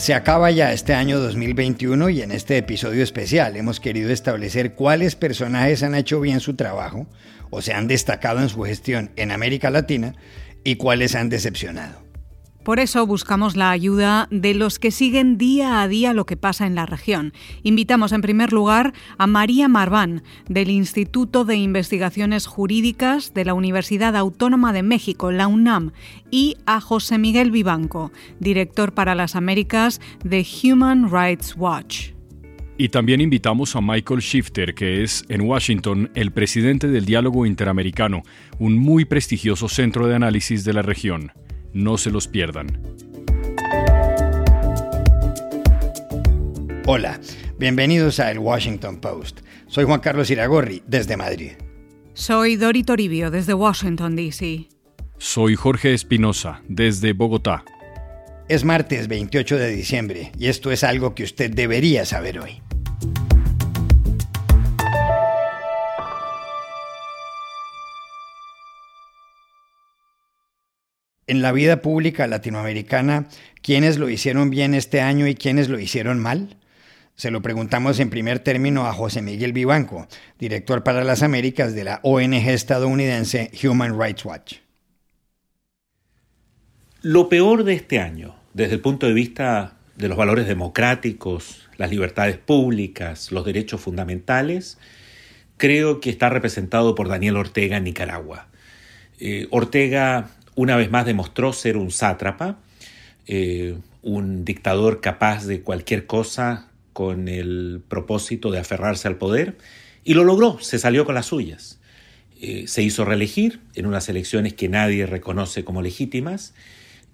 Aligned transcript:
Se 0.00 0.14
acaba 0.14 0.50
ya 0.50 0.72
este 0.72 0.94
año 0.94 1.20
2021 1.20 2.08
y 2.08 2.22
en 2.22 2.32
este 2.32 2.56
episodio 2.56 3.02
especial 3.04 3.54
hemos 3.58 3.80
querido 3.80 4.08
establecer 4.10 4.74
cuáles 4.74 5.14
personajes 5.14 5.82
han 5.82 5.94
hecho 5.94 6.22
bien 6.22 6.40
su 6.40 6.56
trabajo 6.56 7.06
o 7.50 7.60
se 7.60 7.74
han 7.74 7.86
destacado 7.86 8.40
en 8.40 8.48
su 8.48 8.62
gestión 8.62 9.10
en 9.16 9.30
América 9.30 9.68
Latina 9.68 10.14
y 10.64 10.76
cuáles 10.76 11.14
han 11.14 11.28
decepcionado. 11.28 12.09
Por 12.64 12.78
eso 12.78 13.06
buscamos 13.06 13.56
la 13.56 13.70
ayuda 13.70 14.28
de 14.30 14.52
los 14.52 14.78
que 14.78 14.90
siguen 14.90 15.38
día 15.38 15.80
a 15.80 15.88
día 15.88 16.12
lo 16.12 16.26
que 16.26 16.36
pasa 16.36 16.66
en 16.66 16.74
la 16.74 16.84
región. 16.84 17.32
Invitamos 17.62 18.12
en 18.12 18.20
primer 18.20 18.52
lugar 18.52 18.92
a 19.16 19.26
María 19.26 19.66
Marván, 19.66 20.22
del 20.48 20.68
Instituto 20.68 21.46
de 21.46 21.56
Investigaciones 21.56 22.46
Jurídicas 22.46 23.32
de 23.32 23.46
la 23.46 23.54
Universidad 23.54 24.14
Autónoma 24.14 24.74
de 24.74 24.82
México, 24.82 25.32
la 25.32 25.46
UNAM, 25.46 25.92
y 26.30 26.58
a 26.66 26.82
José 26.82 27.16
Miguel 27.16 27.50
Vivanco, 27.50 28.12
director 28.40 28.92
para 28.92 29.14
las 29.14 29.36
Américas 29.36 30.00
de 30.22 30.46
Human 30.62 31.10
Rights 31.10 31.54
Watch. 31.56 32.10
Y 32.76 32.88
también 32.90 33.20
invitamos 33.20 33.74
a 33.76 33.80
Michael 33.80 34.20
Shifter, 34.20 34.74
que 34.74 35.02
es 35.02 35.24
en 35.28 35.42
Washington 35.42 36.10
el 36.14 36.30
presidente 36.30 36.88
del 36.88 37.04
Diálogo 37.04 37.46
Interamericano, 37.46 38.22
un 38.58 38.78
muy 38.78 39.04
prestigioso 39.06 39.68
centro 39.68 40.06
de 40.06 40.14
análisis 40.14 40.64
de 40.64 40.72
la 40.72 40.82
región. 40.82 41.32
No 41.72 41.98
se 41.98 42.10
los 42.10 42.26
pierdan. 42.26 42.66
Hola, 46.86 47.20
bienvenidos 47.58 48.18
a 48.18 48.30
El 48.32 48.40
Washington 48.40 49.00
Post. 49.00 49.40
Soy 49.68 49.84
Juan 49.84 50.00
Carlos 50.00 50.30
Iragorri, 50.30 50.82
desde 50.88 51.16
Madrid. 51.16 51.52
Soy 52.14 52.56
Dori 52.56 52.82
Toribio, 52.82 53.30
desde 53.30 53.54
Washington, 53.54 54.16
D.C. 54.16 54.68
Soy 55.18 55.54
Jorge 55.54 55.94
Espinosa, 55.94 56.62
desde 56.66 57.12
Bogotá. 57.12 57.64
Es 58.48 58.64
martes 58.64 59.06
28 59.06 59.56
de 59.56 59.68
diciembre 59.70 60.32
y 60.36 60.48
esto 60.48 60.72
es 60.72 60.82
algo 60.82 61.14
que 61.14 61.22
usted 61.22 61.52
debería 61.52 62.04
saber 62.04 62.40
hoy. 62.40 62.62
En 71.30 71.42
la 71.42 71.52
vida 71.52 71.80
pública 71.80 72.26
latinoamericana, 72.26 73.28
¿quiénes 73.62 73.98
lo 73.98 74.10
hicieron 74.10 74.50
bien 74.50 74.74
este 74.74 75.00
año 75.00 75.28
y 75.28 75.36
quiénes 75.36 75.68
lo 75.68 75.78
hicieron 75.78 76.18
mal? 76.18 76.56
Se 77.14 77.30
lo 77.30 77.40
preguntamos 77.40 78.00
en 78.00 78.10
primer 78.10 78.40
término 78.40 78.88
a 78.88 78.92
José 78.92 79.22
Miguel 79.22 79.52
Vivanco, 79.52 80.08
director 80.40 80.82
para 80.82 81.04
las 81.04 81.22
Américas 81.22 81.72
de 81.72 81.84
la 81.84 82.00
ONG 82.02 82.48
estadounidense 82.48 83.52
Human 83.62 83.96
Rights 83.96 84.24
Watch. 84.24 84.54
Lo 87.00 87.28
peor 87.28 87.62
de 87.62 87.74
este 87.74 88.00
año, 88.00 88.34
desde 88.52 88.74
el 88.74 88.80
punto 88.80 89.06
de 89.06 89.12
vista 89.12 89.76
de 89.94 90.08
los 90.08 90.18
valores 90.18 90.48
democráticos, 90.48 91.68
las 91.76 91.90
libertades 91.90 92.38
públicas, 92.38 93.30
los 93.30 93.44
derechos 93.46 93.80
fundamentales, 93.80 94.78
creo 95.58 96.00
que 96.00 96.10
está 96.10 96.28
representado 96.28 96.96
por 96.96 97.06
Daniel 97.06 97.36
Ortega 97.36 97.76
en 97.76 97.84
Nicaragua. 97.84 98.48
Eh, 99.20 99.46
Ortega 99.50 100.30
una 100.60 100.76
vez 100.76 100.90
más 100.90 101.06
demostró 101.06 101.54
ser 101.54 101.78
un 101.78 101.90
sátrapa, 101.90 102.58
eh, 103.26 103.78
un 104.02 104.44
dictador 104.44 105.00
capaz 105.00 105.46
de 105.46 105.62
cualquier 105.62 106.04
cosa 106.04 106.68
con 106.92 107.28
el 107.28 107.80
propósito 107.88 108.50
de 108.50 108.58
aferrarse 108.58 109.08
al 109.08 109.16
poder, 109.16 109.56
y 110.04 110.12
lo 110.12 110.22
logró, 110.22 110.58
se 110.60 110.78
salió 110.78 111.06
con 111.06 111.14
las 111.14 111.24
suyas. 111.24 111.80
Eh, 112.42 112.64
se 112.66 112.82
hizo 112.82 113.06
reelegir 113.06 113.60
en 113.74 113.86
unas 113.86 114.10
elecciones 114.10 114.52
que 114.52 114.68
nadie 114.68 115.06
reconoce 115.06 115.64
como 115.64 115.80
legítimas, 115.80 116.52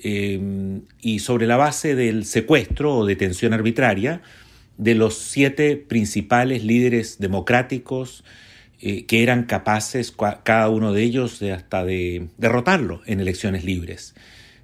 eh, 0.01 0.81
y 1.01 1.21
sobre 1.21 1.47
la 1.47 1.57
base 1.57 1.95
del 1.95 2.25
secuestro 2.25 2.97
o 2.97 3.07
detención 3.07 3.53
arbitraria 3.53 4.23
de 4.77 4.97
los 4.97 5.17
siete 5.19 5.77
principales 5.77 6.65
líderes 6.65 7.21
democráticos 7.21 8.25
eh, 8.79 9.07
que 9.07 9.23
eran 9.23 9.45
capaces, 9.45 10.15
cada 10.43 10.69
uno 10.69 10.93
de 10.93 11.03
ellos, 11.03 11.39
de 11.39 11.53
hasta 11.53 11.83
de 11.83 12.29
derrotarlo 12.37 13.01
en 13.07 13.21
elecciones 13.21 13.65
libres. 13.65 14.15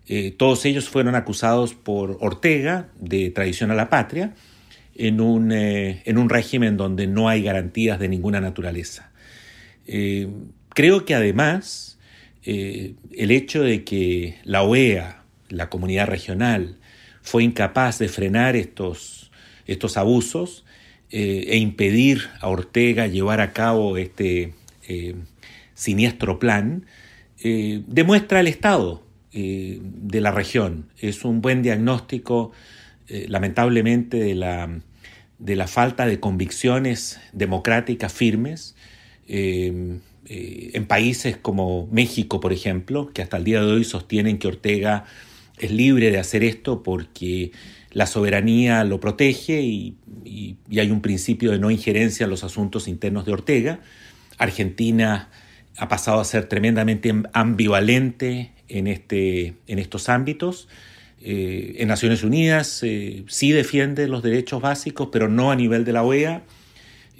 Eh, 0.06 0.34
todos 0.36 0.66
ellos 0.66 0.90
fueron 0.90 1.14
acusados 1.14 1.72
por 1.72 2.18
Ortega 2.20 2.88
de 3.00 3.30
traición 3.30 3.70
a 3.70 3.74
la 3.74 3.88
patria 3.88 4.34
en 4.94 5.22
un, 5.22 5.50
eh, 5.50 6.02
en 6.04 6.18
un 6.18 6.28
régimen 6.28 6.76
donde 6.76 7.06
no 7.06 7.30
hay 7.30 7.42
garantías 7.42 7.98
de 7.98 8.08
ninguna 8.08 8.40
naturaleza. 8.40 9.10
creo 10.74 11.04
que 11.04 11.14
además 11.14 11.98
el 12.44 13.30
hecho 13.30 13.62
de 13.62 13.84
que 13.84 14.38
la 14.44 14.62
OEA, 14.62 15.22
la 15.48 15.68
comunidad 15.70 16.06
regional, 16.06 16.76
fue 17.22 17.44
incapaz 17.44 17.98
de 17.98 18.08
frenar 18.08 18.56
estos, 18.56 19.30
estos 19.66 19.96
abusos, 19.96 20.64
eh, 21.14 21.44
e 21.48 21.58
impedir 21.58 22.30
a 22.40 22.48
Ortega 22.48 23.06
llevar 23.06 23.42
a 23.42 23.52
cabo 23.52 23.98
este 23.98 24.54
eh, 24.88 25.14
siniestro 25.74 26.38
plan, 26.38 26.86
eh, 27.44 27.82
demuestra 27.86 28.40
el 28.40 28.46
estado 28.46 29.02
de 29.34 30.20
la 30.20 30.30
región. 30.30 30.90
Es 30.98 31.24
un 31.24 31.40
buen 31.40 31.62
diagnóstico, 31.62 32.52
lamentablemente, 33.08 34.18
de 34.18 34.34
la, 34.34 34.82
de 35.38 35.56
la 35.56 35.66
falta 35.68 36.04
de 36.04 36.20
convicciones 36.20 37.18
democráticas 37.32 38.12
firmes. 38.12 38.76
en 39.26 40.02
países 40.86 41.38
como 41.38 41.88
México, 41.90 42.40
por 42.40 42.52
ejemplo, 42.52 43.10
que 43.14 43.22
hasta 43.22 43.38
el 43.38 43.44
día 43.44 43.62
de 43.62 43.72
hoy 43.72 43.84
sostienen 43.84 44.36
que 44.36 44.48
Ortega 44.48 45.06
es 45.58 45.70
libre 45.70 46.10
de 46.10 46.18
hacer 46.18 46.44
esto 46.44 46.82
porque 46.82 47.52
la 47.92 48.06
soberanía 48.06 48.84
lo 48.84 49.00
protege 49.00 49.62
y, 49.62 49.96
hay 50.70 50.90
un 50.90 51.02
principio 51.02 51.50
de 51.50 51.58
no 51.58 51.70
injerencia 51.70 52.24
en 52.24 52.30
los 52.30 52.44
asuntos 52.44 52.88
internos 52.88 53.26
de 53.26 53.32
Ortega. 53.32 53.80
Argentina 54.38 55.28
ha 55.76 55.88
pasado 55.88 56.20
a 56.20 56.24
ser 56.24 56.46
tremendamente 56.46 57.12
ambivalente 57.32 58.52
en, 58.68 58.86
este, 58.86 59.54
en 59.66 59.78
estos 59.78 60.08
ámbitos. 60.08 60.68
Eh, 61.24 61.76
en 61.78 61.88
Naciones 61.88 62.24
Unidas 62.24 62.80
eh, 62.82 63.24
sí 63.28 63.52
defiende 63.52 64.08
los 64.08 64.22
derechos 64.22 64.60
básicos, 64.60 65.08
pero 65.12 65.28
no 65.28 65.50
a 65.50 65.56
nivel 65.56 65.84
de 65.84 65.92
la 65.92 66.02
OEA. 66.02 66.42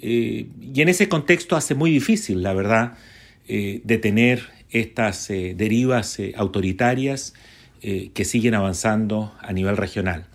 Eh, 0.01 0.47
y 0.61 0.81
en 0.81 0.89
ese 0.89 1.07
contexto 1.07 1.55
hace 1.55 1.75
muy 1.75 1.91
difícil, 1.91 2.43
la 2.43 2.53
verdad, 2.53 2.93
detener 3.45 4.41
estas 4.69 5.27
derivas 5.27 6.17
autoritarias 6.35 7.33
que 7.81 8.23
siguen 8.23 8.55
avanzando 8.55 9.35
a 9.41 9.51
nivel 9.51 9.75
regional. 9.75 10.27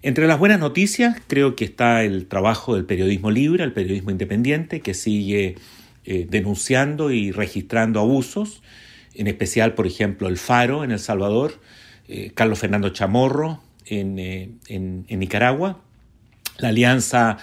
Entre 0.00 0.28
las 0.28 0.38
buenas 0.38 0.60
noticias 0.60 1.20
creo 1.26 1.56
que 1.56 1.64
está 1.64 2.04
el 2.04 2.26
trabajo 2.26 2.76
del 2.76 2.84
periodismo 2.84 3.32
libre, 3.32 3.64
el 3.64 3.72
periodismo 3.72 4.12
independiente, 4.12 4.80
que 4.80 4.94
sigue 4.94 5.56
eh, 6.04 6.26
denunciando 6.30 7.10
y 7.10 7.32
registrando 7.32 7.98
abusos, 7.98 8.62
en 9.14 9.26
especial, 9.26 9.74
por 9.74 9.88
ejemplo, 9.88 10.28
el 10.28 10.36
Faro 10.36 10.84
en 10.84 10.92
El 10.92 11.00
Salvador, 11.00 11.60
eh, 12.06 12.30
Carlos 12.32 12.60
Fernando 12.60 12.90
Chamorro 12.90 13.60
eh, 13.86 14.50
en, 14.68 15.04
Nicaragua, 15.08 15.82
la 16.58 16.68
alianza 16.68 17.38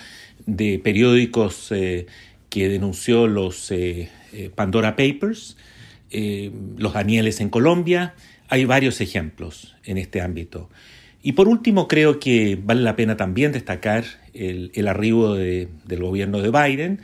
de 0.45 0.79
periódicos 0.79 1.67
que 1.69 2.69
denunció 2.69 3.27
los 3.27 3.73
Pandora 4.55 4.95
Papers, 4.95 5.57
los 6.11 6.93
Danieles 6.93 7.41
en 7.41 7.49
Colombia, 7.49 8.13
hay 8.47 8.65
varios 8.65 9.01
ejemplos 9.01 9.75
en 9.83 9.97
este 9.97 10.21
ámbito. 10.21 10.69
Y 11.25 11.31
por 11.31 11.47
último, 11.47 11.87
creo 11.87 12.19
que 12.19 12.55
vale 12.55 12.81
la 12.81 12.95
pena 12.95 13.17
también 13.17 13.51
destacar 13.51 14.05
el, 14.35 14.87
arribo 14.87 15.33
del 15.33 15.99
gobierno 15.99 16.39
de 16.39 16.51
Biden, 16.51 17.01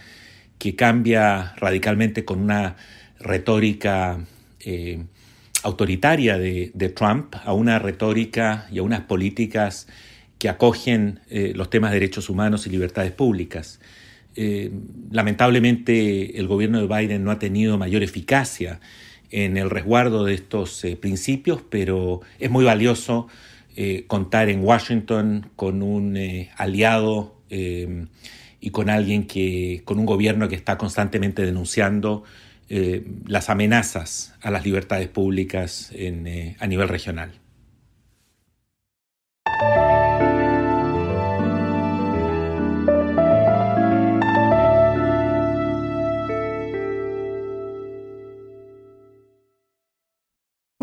que 0.59 0.75
cambia 0.75 1.56
radicalmente 1.57 2.23
con 2.23 2.39
una 2.39 2.75
retórica 3.19 4.23
eh, 4.59 5.06
autoritaria 5.63 6.38
de, 6.38 6.94
Trump 6.95 7.33
a 7.44 7.53
una 7.53 7.79
retórica 7.79 8.68
y 8.71 8.77
a 8.77 8.83
unas 8.83 9.01
políticas 9.01 9.88
que 10.38 10.50
acogen 10.50 11.21
eh, 11.31 11.53
los 11.56 11.71
temas 11.71 11.89
de 11.89 11.95
derechos 11.95 12.29
humanos 12.29 12.68
y 12.68 12.69
libertades 12.69 13.13
públicas. 13.13 13.79
lamentablemente 15.09 16.38
el 16.38 16.47
gobierno 16.47 16.79
de 16.79 16.85
Biden 16.95 17.23
no 17.23 17.31
ha 17.31 17.39
tenido 17.39 17.79
mayor 17.79 18.03
eficacia 18.03 18.81
en 19.31 19.57
el 19.57 19.71
resguardo 19.71 20.25
de 20.25 20.35
estos 20.35 20.85
principios, 21.00 21.63
pero 21.68 22.21
es 22.38 22.51
muy 22.51 22.65
valioso 22.65 23.27
contar 24.07 24.50
en 24.50 24.63
Washington 24.63 25.50
con 25.56 25.81
un 25.81 26.18
aliado 26.57 27.35
y 28.62 28.69
con 28.69 28.89
alguien 28.89 29.25
que, 29.25 29.81
con 29.85 30.00
un 30.00 30.06
gobierno 30.06 30.47
que 30.47 30.56
está 30.56 30.77
constantemente 30.77 31.44
denunciando 31.44 32.23
eh, 32.69 33.03
las 33.27 33.50
amenazas 33.50 34.33
a 34.41 34.50
las 34.50 34.63
libertades 34.63 35.09
públicas 35.09 35.91
eh, 35.94 36.56
a 36.57 36.68
nivel 36.68 36.88
regional. 36.88 37.40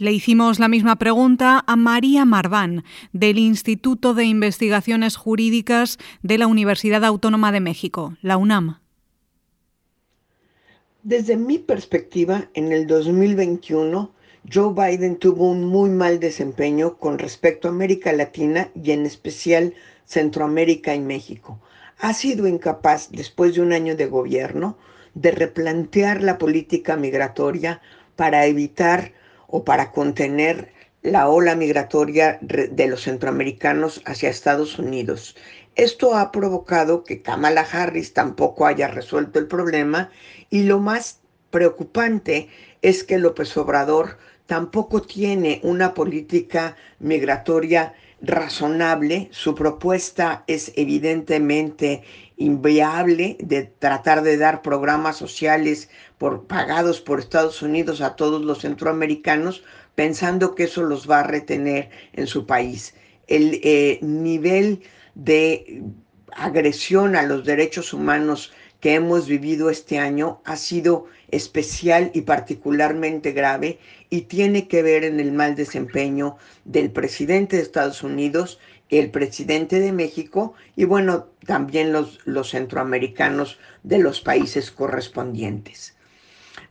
Le 0.00 0.12
hicimos 0.12 0.58
la 0.58 0.68
misma 0.68 0.96
pregunta 0.96 1.62
a 1.66 1.76
María 1.76 2.24
Marván, 2.24 2.84
del 3.12 3.36
Instituto 3.36 4.14
de 4.14 4.24
Investigaciones 4.24 5.16
Jurídicas 5.16 5.98
de 6.22 6.38
la 6.38 6.46
Universidad 6.46 7.04
Autónoma 7.04 7.52
de 7.52 7.60
México, 7.60 8.16
la 8.22 8.38
UNAM. 8.38 8.80
Desde 11.02 11.36
mi 11.36 11.58
perspectiva, 11.58 12.48
en 12.54 12.72
el 12.72 12.86
2021, 12.86 14.10
Joe 14.50 14.72
Biden 14.72 15.16
tuvo 15.16 15.50
un 15.50 15.66
muy 15.66 15.90
mal 15.90 16.18
desempeño 16.18 16.96
con 16.96 17.18
respecto 17.18 17.68
a 17.68 17.70
América 17.70 18.10
Latina 18.14 18.70
y 18.82 18.92
en 18.92 19.04
especial 19.04 19.74
Centroamérica 20.06 20.94
y 20.94 21.00
México. 21.00 21.60
Ha 21.98 22.14
sido 22.14 22.46
incapaz, 22.46 23.10
después 23.12 23.54
de 23.54 23.60
un 23.60 23.74
año 23.74 23.96
de 23.96 24.06
gobierno, 24.06 24.78
de 25.12 25.30
replantear 25.30 26.22
la 26.22 26.38
política 26.38 26.96
migratoria 26.96 27.82
para 28.16 28.46
evitar 28.46 29.19
o 29.50 29.64
para 29.64 29.92
contener 29.92 30.72
la 31.02 31.28
ola 31.28 31.54
migratoria 31.54 32.38
de 32.42 32.86
los 32.86 33.02
centroamericanos 33.02 34.02
hacia 34.04 34.28
Estados 34.28 34.78
Unidos. 34.78 35.36
Esto 35.76 36.14
ha 36.14 36.30
provocado 36.30 37.04
que 37.04 37.22
Kamala 37.22 37.62
Harris 37.62 38.12
tampoco 38.12 38.66
haya 38.66 38.88
resuelto 38.88 39.38
el 39.38 39.46
problema 39.46 40.10
y 40.50 40.64
lo 40.64 40.78
más 40.78 41.20
preocupante 41.50 42.48
es 42.82 43.02
que 43.02 43.18
López 43.18 43.56
Obrador 43.56 44.18
tampoco 44.46 45.00
tiene 45.00 45.60
una 45.62 45.94
política 45.94 46.76
migratoria 46.98 47.94
razonable. 48.22 49.28
Su 49.32 49.54
propuesta 49.54 50.44
es 50.46 50.72
evidentemente 50.76 52.02
inviable 52.36 53.36
de 53.40 53.64
tratar 53.64 54.22
de 54.22 54.36
dar 54.36 54.62
programas 54.62 55.16
sociales 55.16 55.90
por, 56.18 56.46
pagados 56.46 57.00
por 57.00 57.20
Estados 57.20 57.62
Unidos 57.62 58.00
a 58.00 58.16
todos 58.16 58.42
los 58.42 58.60
centroamericanos, 58.60 59.62
pensando 59.94 60.54
que 60.54 60.64
eso 60.64 60.82
los 60.82 61.08
va 61.08 61.20
a 61.20 61.24
retener 61.24 61.90
en 62.12 62.26
su 62.26 62.46
país. 62.46 62.94
El 63.26 63.60
eh, 63.62 63.98
nivel 64.02 64.82
de 65.14 65.82
agresión 66.32 67.16
a 67.16 67.22
los 67.22 67.44
derechos 67.44 67.92
humanos 67.92 68.52
que 68.80 68.94
hemos 68.94 69.28
vivido 69.28 69.70
este 69.70 69.98
año 69.98 70.40
ha 70.44 70.56
sido 70.56 71.06
especial 71.30 72.10
y 72.14 72.22
particularmente 72.22 73.32
grave 73.32 73.78
y 74.08 74.22
tiene 74.22 74.68
que 74.68 74.82
ver 74.82 75.04
en 75.04 75.20
el 75.20 75.32
mal 75.32 75.54
desempeño 75.54 76.36
del 76.64 76.90
presidente 76.90 77.56
de 77.56 77.62
Estados 77.62 78.02
Unidos, 78.02 78.58
el 78.88 79.10
presidente 79.10 79.78
de 79.80 79.92
México 79.92 80.54
y 80.76 80.84
bueno, 80.84 81.28
también 81.46 81.92
los, 81.92 82.20
los 82.24 82.50
centroamericanos 82.50 83.58
de 83.82 83.98
los 83.98 84.20
países 84.20 84.70
correspondientes. 84.70 85.94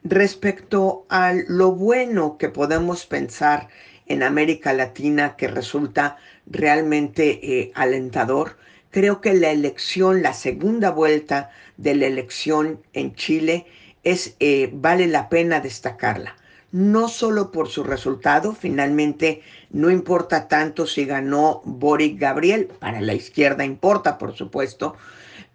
Respecto 0.04 1.06
a 1.10 1.34
lo 1.48 1.72
bueno 1.72 2.38
que 2.38 2.50
podemos 2.50 3.06
pensar 3.06 3.70
en 4.08 4.24
América 4.24 4.74
Latina 4.74 5.36
que 5.38 5.48
resulta 5.48 6.18
realmente 6.48 7.40
eh, 7.44 7.72
alentador, 7.76 8.58
creo 8.92 9.22
que 9.22 9.34
la 9.34 9.52
elección, 9.52 10.22
la 10.22 10.34
segunda 10.34 10.92
vuelta 10.92 11.52
de 11.78 11.96
la 11.96 12.08
elección 12.08 12.82
en 12.94 13.16
Chile 13.16 13.68
es, 14.04 14.36
eh, 14.40 14.70
vale 14.74 15.08
la 15.08 15.30
pena 15.30 15.60
destacarla. 15.60 16.36
No 16.72 17.08
solo 17.08 17.52
por 17.52 17.68
su 17.70 17.84
resultado, 17.84 18.54
finalmente 18.54 19.42
no 19.72 19.90
importa 19.90 20.48
tanto 20.48 20.86
si 20.86 21.06
ganó 21.06 21.62
Boric 21.66 22.20
Gabriel, 22.20 22.68
para 22.68 23.02
la 23.02 23.14
izquierda 23.14 23.66
importa, 23.66 24.18
por 24.18 24.36
supuesto, 24.36 24.96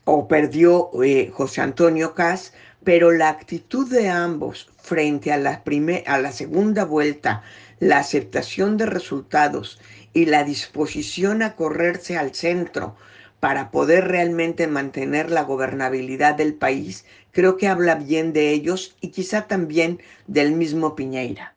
o 0.05 0.29
perdió 0.29 0.91
eh, 1.03 1.31
José 1.33 1.61
Antonio 1.61 2.15
Cas, 2.15 2.53
pero 2.83 3.13
la 3.13 3.31
actitud 3.31 3.89
de 3.89 4.09
ambos 4.09 4.69
frente 4.77 5.33
a 5.33 5.39
la, 5.39 5.63
a 6.07 6.19
la 6.19 6.33
segunda 6.33 6.85
vuelta, 6.85 7.43
la 7.79 7.99
aceptación 7.99 8.77
de 8.77 8.87
resultados 8.87 9.81
y 10.13 10.27
la 10.27 10.45
disposición 10.45 11.43
a 11.43 11.55
correrse 11.55 12.19
al 12.19 12.35
centro 12.35 12.97
para 13.45 13.71
poder 13.71 14.09
realmente 14.09 14.67
mantener 14.67 15.31
la 15.31 15.43
gobernabilidad 15.43 16.35
del 16.35 16.55
país, 16.55 17.05
creo 17.31 17.59
que 17.59 17.69
habla 17.69 17.95
bien 17.97 18.33
de 18.33 18.53
ellos 18.53 18.97
y 19.03 19.09
quizá 19.09 19.47
también 19.47 20.01
del 20.27 20.53
mismo 20.53 20.97
Piñeira. 20.97 21.55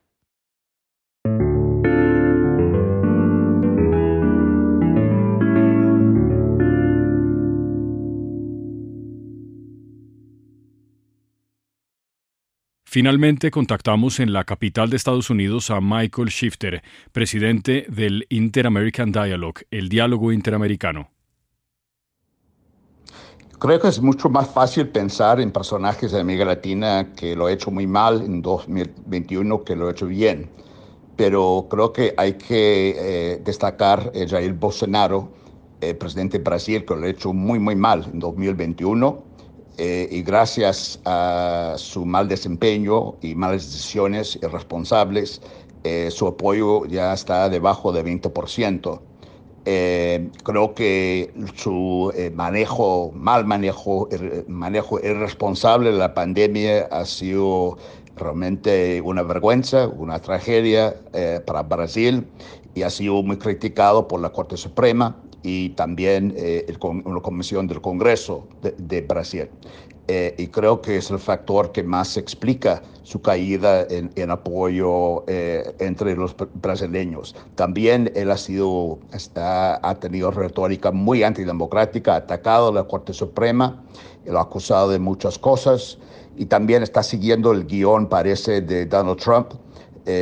Finalmente 12.85 13.49
contactamos 13.49 14.19
en 14.19 14.33
la 14.33 14.43
capital 14.43 14.89
de 14.89 14.97
Estados 14.97 15.29
Unidos 15.29 15.71
a 15.71 15.79
Michael 15.79 16.27
Shifter, 16.27 16.83
presidente 17.13 17.85
del 17.87 18.25
Inter-American 18.27 19.13
Dialogue, 19.13 19.61
el 19.71 19.87
diálogo 19.87 20.33
interamericano. 20.33 21.17
Creo 23.59 23.80
que 23.80 23.87
es 23.87 23.99
mucho 23.99 24.30
más 24.30 24.47
fácil 24.49 24.87
pensar 24.90 25.42
en 25.42 25.52
personajes 25.52 26.11
de 26.11 26.19
América 26.19 26.45
Latina 26.45 27.11
que 27.16 27.35
lo 27.35 27.47
ha 27.47 27.52
hecho 27.52 27.71
muy 27.71 27.87
mal 27.87 28.21
en 28.21 28.44
2021 28.44 29.64
que 29.64 29.76
lo 29.76 29.87
ha 29.87 29.92
hecho 29.92 30.06
bien. 30.06 30.47
Pero 31.16 31.66
creo 31.68 31.92
que 31.92 32.14
hay 32.18 32.33
que 32.33 32.95
eh, 32.95 33.42
destacar 33.44 34.11
a 34.14 34.30
Jair 34.30 34.54
Bolsonaro, 34.54 35.30
el 35.81 35.97
presidente 35.97 36.37
de 36.37 36.44
Brasil, 36.44 36.85
que 36.85 36.95
lo 36.95 37.07
ha 37.07 37.09
hecho 37.09 37.33
muy, 37.33 37.57
muy 37.57 37.76
mal 37.76 38.06
en 38.14 38.19
2021 38.19 39.23
eh, 39.80 40.07
y 40.11 40.21
gracias 40.21 40.99
a 41.06 41.73
su 41.78 42.06
mal 42.06 42.28
desempeño 42.28 43.16
y 43.23 43.33
malas 43.33 43.66
decisiones 43.66 44.37
irresponsables, 44.40 45.42
eh, 45.83 46.11
su 46.11 46.28
apoyo 46.28 46.85
ya 46.85 47.11
está 47.11 47.49
debajo 47.49 47.92
del 47.92 48.06
20%. 48.06 48.99
Eh, 49.69 50.30
creo 50.44 50.74
que 50.74 51.33
su 51.56 52.14
manejo, 52.33 53.12
mal 53.14 53.45
manejo, 53.45 54.07
manejo 54.47 54.97
irresponsable 55.00 55.92
de 55.92 55.97
la 55.97 56.14
pandemia 56.14 56.88
ha 56.90 57.04
sido 57.06 57.78
realmente 58.16 59.02
una 59.02 59.24
vergüenza, 59.24 59.90
una 59.90 60.19
tragedia 60.19 60.95
para 61.45 61.64
Brasil 61.64 62.26
y 62.76 62.83
ha 62.83 62.90
sido 62.90 63.21
muy 63.24 63.38
criticado 63.38 64.07
por 64.07 64.21
la 64.21 64.30
Corte 64.30 64.56
Suprema 64.56 65.18
y 65.44 65.69
también 65.69 66.33
eh, 66.38 66.66
el, 66.68 66.78
la 66.81 67.21
Comisión 67.21 67.68
del 67.68 67.81
Congreso 67.81 68.47
de, 68.62 69.02
Brasil. 69.02 69.50
Eh, 70.09 70.35
y 70.37 70.47
creo 70.47 70.81
que 70.81 70.95
es 70.97 71.11
el 71.11 71.19
factor 71.19 71.73
que 71.73 71.83
más 71.83 72.16
explica 72.16 72.81
su 73.04 73.21
caída 73.21 73.85
en, 73.90 74.31
apoyo 74.31 75.26
eh, 75.28 75.76
entre 75.80 76.16
los 76.16 76.33
brasileños. 76.56 77.35
También 77.56 78.11
él 78.16 78.31
ha, 78.31 78.37
sido, 78.37 78.99
está, 79.11 79.85
ha 79.85 79.95
tenido 79.95 80.31
retórica 80.31 80.92
muy 80.92 81.23
antidemocrática, 81.23 82.14
ha 82.14 82.18
atacado 82.18 82.69
a 82.69 82.71
la 82.71 82.83
Corte 82.85 83.11
Suprema, 83.11 83.83
lo 84.26 84.40
ha 84.40 84.44
acusado 84.44 84.90
de 84.92 84.99
muchas 84.99 85.37
cosas 85.37 85.97
y 86.37 86.45
también 86.45 86.83
está 86.83 87.04
siguiendo 87.04 87.52
el 87.52 87.66
guion, 87.66 88.07
parece, 88.07 88.61
de 88.61 88.85
Donald 88.85 89.19
Trump, 89.19 89.54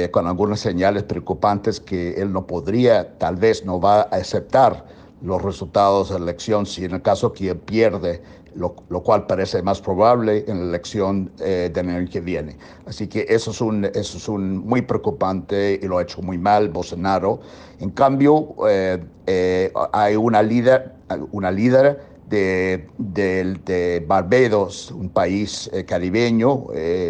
con 0.10 0.26
algunas 0.26 0.62
señales 0.62 1.04
preocupantes 1.04 1.80
que 1.80 2.14
él 2.14 2.34
no 2.34 2.48
podría, 2.48 3.20
tal 3.20 3.36
vez 3.36 3.64
no 3.66 3.80
va 3.80 4.02
a 4.02 4.16
aceptar 4.16 4.84
los 5.22 5.42
resultados 5.42 6.10
de 6.10 6.20
la 6.20 6.26
elección, 6.26 6.66
si 6.66 6.86
en 6.86 6.94
el 6.94 7.02
caso 7.02 7.34
que 7.34 7.54
pierde, 7.56 8.22
lo, 8.56 9.02
cual 9.04 9.26
parece 9.28 9.62
más 9.62 9.82
probable 9.82 10.46
en 10.48 10.60
la 10.60 10.66
elección 10.70 11.32
eh, 11.40 11.70
del 11.74 11.90
año 11.90 12.10
que 12.10 12.22
viene. 12.22 12.58
Así 12.86 13.08
que 13.08 13.26
eso 13.30 13.52
es, 13.52 13.62
un, 13.62 13.86
eso 13.86 14.18
es 14.18 14.28
un 14.28 14.58
muy 14.58 14.82
preocupante 14.82 15.80
y 15.82 15.88
lo 15.88 15.98
ha 15.98 16.04
hecho 16.04 16.22
muy 16.22 16.38
mal 16.38 16.70
Bolsonaro. 16.70 17.42
En 17.80 17.92
cambio, 17.92 18.56
eh, 18.70 19.04
eh, 19.28 19.74
hay 19.92 20.16
una 20.16 20.42
líder, 20.42 20.94
una 21.32 21.52
líder 21.52 22.16
de, 22.30 22.88
de, 22.98 24.04
Barbados, 24.08 24.92
un 24.92 25.10
país 25.10 25.70
caribeño 25.86 26.68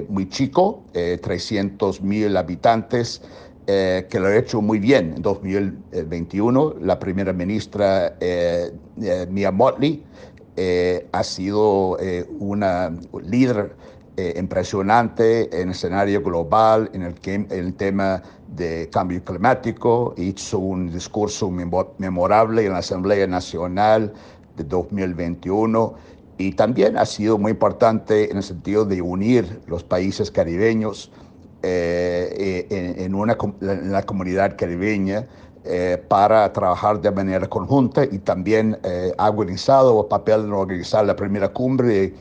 muy 0.10 0.28
chico, 0.28 0.84
300 0.92 2.02
mil 2.02 2.36
habitantes, 2.36 3.22
eh, 3.68 4.06
que 4.12 4.20
lo 4.20 4.28
ha 4.28 4.36
hecho 4.38 4.62
muy 4.62 4.78
bien 4.78 5.14
en 5.16 5.22
2021. 5.24 6.76
La 6.82 7.00
primera 7.00 7.34
ministra 7.34 8.16
eh, 8.20 8.72
eh 9.02 9.26
Mia 9.28 9.52
Motley 9.52 10.04
eh, 10.56 11.08
ha 11.12 11.24
sido 11.24 11.98
una 12.40 12.92
líder 13.24 13.76
impresionante 14.38 15.50
en 15.54 15.70
el 15.70 15.76
escenario 15.76 16.22
global, 16.22 16.90
en 16.94 17.02
el, 17.02 17.16
en 17.26 17.48
el 17.52 17.74
tema 17.74 18.24
de 18.48 18.90
cambio 18.90 19.22
climático. 19.24 20.14
Hizo 20.18 20.60
un 20.60 20.90
discurso 20.92 21.52
memorable 21.52 22.66
en 22.66 22.72
la 22.72 22.80
Asamblea 22.80 23.28
Nacional 23.28 24.14
de 24.56 24.64
2021 24.64 25.96
y 26.38 26.52
también 26.54 26.98
ha 26.98 27.06
sido 27.06 27.38
muy 27.38 27.52
importante 27.52 28.30
en 28.30 28.38
el 28.38 28.44
sentido 28.44 28.86
de 28.86 29.02
unir 29.02 29.62
los 29.68 29.84
países 29.84 30.32
caribeños 30.32 31.12
eh, 31.64 32.68
eh, 32.70 32.96
en, 33.00 33.16
una, 33.16 33.38
en 33.62 33.92
la 33.92 34.04
comunidad 34.04 34.56
caribeña 34.58 35.28
eh, 35.66 36.02
para 36.08 36.52
trabajar 36.54 37.02
de 37.02 37.12
manera 37.12 37.48
conjunta 37.48 38.06
y 38.06 38.20
también 38.20 38.78
ha 39.18 39.30
organizado 39.30 40.02
el 40.02 40.08
papel 40.08 40.44
de 40.44 40.52
organizar 40.52 41.06
la 41.06 41.16
primera 41.16 41.50
cumbre 41.50 42.14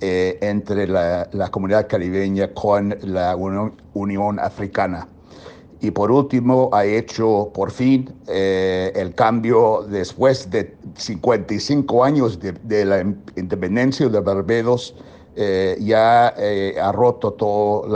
entre 0.00 0.86
la, 0.86 1.28
comunidad 1.50 1.86
caribeña 1.86 2.52
con 2.54 2.96
la 3.02 3.36
Unión, 3.36 4.38
Africana. 4.40 5.06
Y 5.82 5.90
por 5.90 6.10
último, 6.10 6.70
ha 6.72 6.84
hecho 6.84 7.50
por 7.52 7.70
fin 7.70 8.12
el 8.26 9.14
cambio 9.14 9.86
después 9.88 10.50
de 10.50 10.74
55 10.96 12.04
años 12.04 12.40
de, 12.40 12.52
de 12.52 12.84
la 12.84 13.00
independencia 13.36 14.08
de 14.08 14.20
Barbados 14.20 14.94
eh, 15.36 15.76
ya 15.80 16.34
eh, 16.36 16.74
ha 16.80 16.90
roto 16.90 17.32
todos 17.34 17.88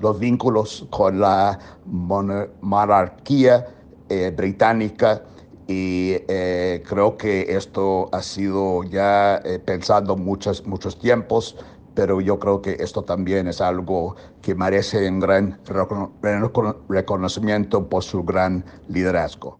los 0.00 0.18
vínculos 0.20 0.86
con 0.88 1.18
la 1.18 1.58
monarquía 1.86 3.66
eh, 4.10 4.32
británica 4.36 5.22
y 5.66 6.16
creo 6.26 7.16
que 7.16 7.46
esto 7.56 8.08
ha 8.12 8.22
sido 8.22 8.82
ya 8.82 9.40
pensando 9.64 10.16
muchos, 10.16 10.66
muchos 10.66 10.98
tiempos, 10.98 11.56
pero 11.94 12.20
yo 12.20 12.40
creo 12.40 12.60
que 12.60 12.76
esto 12.80 13.04
también 13.04 13.46
es 13.46 13.60
algo 13.60 14.16
que 14.42 14.56
merece 14.56 15.08
un 15.08 15.20
gran 15.20 15.60
reconocimiento 16.88 17.88
por 17.88 18.02
su 18.02 18.24
gran 18.24 18.64
liderazgo. 18.88 19.59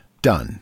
done. 0.21 0.59